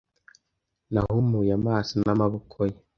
[0.91, 2.77] Nahumuye amaso n'amaboko ye